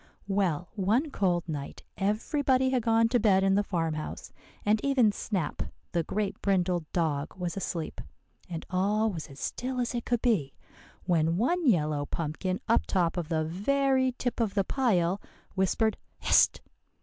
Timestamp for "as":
9.27-9.39, 9.79-9.93